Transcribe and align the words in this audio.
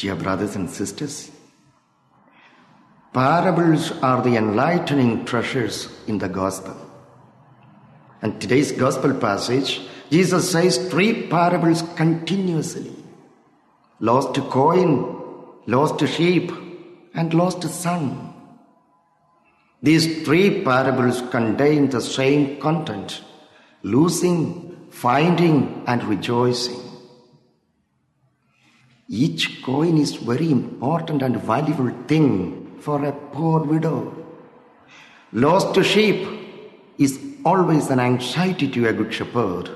Dear 0.00 0.14
brothers 0.14 0.56
and 0.56 0.70
sisters, 0.70 1.30
parables 3.12 3.92
are 4.00 4.22
the 4.22 4.34
enlightening 4.36 5.26
treasures 5.26 5.90
in 6.06 6.16
the 6.16 6.26
gospel. 6.26 6.74
And 8.22 8.40
today's 8.40 8.72
gospel 8.72 9.12
passage, 9.12 9.82
Jesus 10.10 10.50
says 10.52 10.88
three 10.88 11.26
parables 11.26 11.82
continuously 11.96 12.96
lost 13.98 14.36
coin, 14.48 14.90
lost 15.66 16.00
sheep, 16.08 16.50
and 17.12 17.34
lost 17.34 17.62
son. 17.64 18.32
These 19.82 20.24
three 20.24 20.64
parables 20.64 21.20
contain 21.30 21.90
the 21.90 22.00
same 22.00 22.58
content 22.58 23.20
losing, 23.82 24.88
finding, 24.90 25.84
and 25.86 26.02
rejoicing. 26.04 26.89
Each 29.12 29.60
coin 29.64 29.98
is 29.98 30.14
very 30.14 30.52
important 30.52 31.20
and 31.22 31.36
valuable 31.42 31.90
thing 32.06 32.76
for 32.78 33.04
a 33.04 33.10
poor 33.10 33.64
widow. 33.64 34.14
Lost 35.32 35.82
sheep 35.84 36.28
is 36.96 37.18
always 37.44 37.90
an 37.90 37.98
anxiety 37.98 38.68
to 38.70 38.86
a 38.86 38.92
good 38.92 39.12
shepherd. 39.12 39.68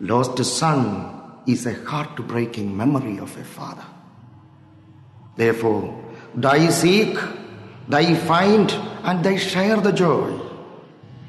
Lost 0.00 0.44
son 0.44 1.42
is 1.46 1.64
a 1.66 1.74
heartbreaking 1.84 2.76
memory 2.76 3.18
of 3.18 3.36
a 3.36 3.44
father. 3.44 3.86
Therefore, 5.36 5.96
thy 6.34 6.68
seek, 6.70 7.16
thy 7.88 8.16
find, 8.16 8.72
and 9.04 9.24
thy 9.24 9.36
share 9.36 9.76
the 9.76 9.92
joy. 9.92 10.45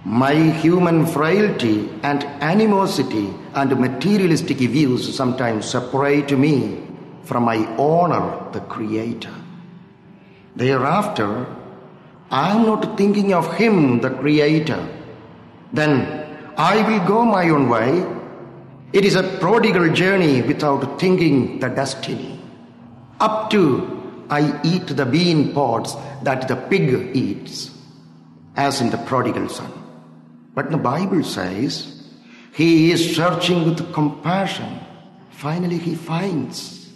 My 0.07 0.33
human 0.33 1.05
frailty 1.05 1.89
and 2.01 2.23
animosity 2.39 3.27
and 3.53 3.77
materialistic 3.77 4.59
views 4.59 5.13
sometimes 5.13 5.69
separate 5.69 6.31
me 6.31 6.81
from 7.23 7.43
my 7.43 7.57
honor, 7.75 8.49
the 8.53 8.61
Creator. 8.61 9.33
Thereafter, 10.55 11.45
I 12.31 12.55
am 12.55 12.65
not 12.65 12.97
thinking 12.97 13.33
of 13.33 13.53
Him, 13.57 13.99
the 13.99 14.11
Creator. 14.11 14.87
Then 15.73 16.25
I 16.55 16.89
will 16.89 17.05
go 17.05 17.25
my 17.25 17.49
own 17.49 17.67
way. 17.67 18.05
It 18.93 19.03
is 19.03 19.15
a 19.15 19.23
prodigal 19.39 19.91
journey 19.91 20.41
without 20.41 21.01
thinking 21.01 21.59
the 21.59 21.67
destiny. 21.67 22.39
Up 23.19 23.49
to 23.49 24.23
I 24.29 24.57
eat 24.63 24.87
the 24.87 25.05
bean 25.05 25.53
pods 25.53 25.97
that 26.23 26.47
the 26.47 26.55
pig 26.55 27.13
eats, 27.13 27.71
as 28.55 28.79
in 28.79 28.89
the 28.89 28.99
prodigal 28.99 29.49
son. 29.49 29.83
But 30.57 30.71
the 30.71 30.77
Bible 30.77 31.23
says 31.23 32.01
he 32.51 32.89
is 32.89 33.15
searching 33.15 33.63
with 33.63 33.93
compassion. 33.93 34.79
Finally, 35.29 35.77
he 35.77 35.93
finds. 35.93 36.89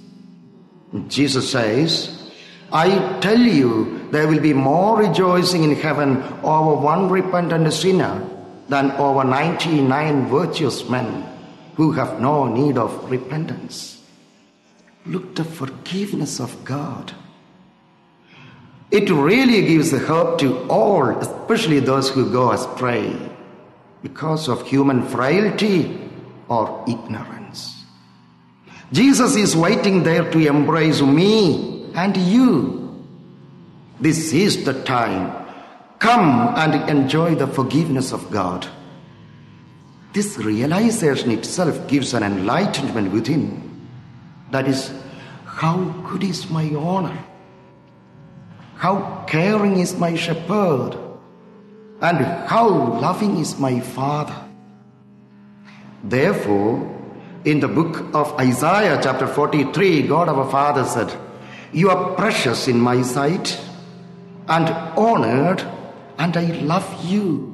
Jesus 1.08 1.52
says, 1.52 2.32
I 2.73 3.20
tell 3.20 3.38
you, 3.38 4.09
there 4.09 4.28
will 4.28 4.39
be 4.39 4.54
more 4.54 4.98
rejoicing 4.98 5.64
in 5.64 5.76
heaven 5.76 6.23
over 6.42 6.73
one 6.73 7.08
repentant 7.12 7.72
sinner 7.72 8.28
than 8.67 8.94
over 8.94 9.23
99 9.23 10.26
virtuous 10.26 10.89
men 10.89 11.23
who 11.76 11.92
have 11.92 12.20
no 12.20 12.48
need 12.48 12.80
of 12.80 13.12
repentance. 13.12 14.04
Look 15.06 15.36
the 15.36 15.44
forgiveness 15.44 16.39
of 16.39 16.66
God. 16.66 17.14
It 18.89 19.08
really 19.12 19.62
gives 19.67 19.92
hope 19.92 20.39
to 20.39 20.67
all, 20.67 21.09
especially 21.20 21.80
those 21.80 22.09
who 22.09 22.32
go 22.32 22.54
astray 22.54 23.31
because 24.02 24.48
of 24.48 24.66
human 24.68 25.06
frailty 25.08 26.00
or 26.48 26.84
ignorance. 26.88 27.86
Jesus 28.92 29.36
is 29.36 29.56
waiting 29.56 30.04
there 30.04 30.30
to 30.32 30.40
embrace 30.40 31.02
me 31.02 31.90
and 31.96 32.18
you. 32.18 33.06
This 34.00 34.34
is 34.34 34.66
the 34.66 34.84
time. 34.84 35.32
Come 36.00 36.56
and 36.58 36.90
enjoy 36.90 37.36
the 37.36 37.48
forgiveness 37.48 38.11
of 38.11 38.30
God. 38.32 38.67
This 40.14 40.38
realization 40.38 41.32
itself 41.32 41.88
gives 41.88 42.14
an 42.14 42.23
enlightenment 42.23 43.14
within. 43.14 43.88
That 44.50 44.67
is, 44.67 44.92
how 45.45 45.78
good 46.10 46.23
is 46.23 46.50
my 46.50 46.73
honor? 46.76 47.17
How 48.76 49.23
caring 49.28 49.80
is 49.80 49.95
my 49.95 50.16
shepherd? 50.16 50.98
And 52.02 52.17
how 52.48 52.67
loving 52.67 53.38
is 53.38 53.60
my 53.60 53.80
father? 53.80 54.36
Therefore, 56.04 56.89
in 57.45 57.60
the 57.60 57.67
book 57.67 58.14
of 58.16 58.34
Isaiah, 58.39 59.00
chapter 59.02 59.28
43, 59.28 60.08
God 60.08 60.30
our 60.30 60.50
Father 60.50 60.84
said, 60.84 61.14
You 61.72 61.92
are 61.92 62.16
precious 62.16 62.67
in 62.67 62.80
my 62.80 63.04
sight 63.04 63.60
and 64.48 64.70
honored, 64.98 65.61
and 66.17 66.36
I 66.36 66.45
love 66.61 67.06
you. 67.06 67.51